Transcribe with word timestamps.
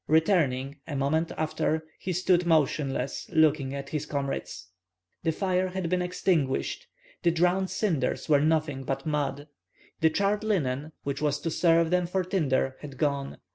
Returning, 0.07 0.77
a 0.87 0.95
moment 0.95 1.31
after, 1.37 1.85
he 1.99 2.11
stood 2.11 2.47
motionless 2.47 3.29
looking 3.31 3.75
at 3.75 3.89
his 3.89 4.07
comrades. 4.07 4.69
The 5.21 5.31
fire 5.31 5.67
had 5.67 5.89
been 5.91 6.01
extinguished; 6.01 6.87
the 7.21 7.29
drowned 7.29 7.69
cinders 7.69 8.27
were 8.27 8.41
nothing 8.41 8.83
but 8.83 9.05
mud. 9.05 9.47
The 9.99 10.09
charred 10.09 10.43
linen, 10.43 10.93
which 11.03 11.21
was 11.21 11.39
to 11.41 11.51
serve 11.51 11.91
them 11.91 12.07
for 12.07 12.23
tinder, 12.23 12.77
had 12.79 12.97
gone. 12.97 13.37